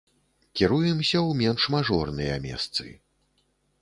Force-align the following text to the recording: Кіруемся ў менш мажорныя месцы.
Кіруемся 0.61 1.17
ў 1.27 1.37
менш 1.41 1.67
мажорныя 1.75 2.41
месцы. 2.47 2.87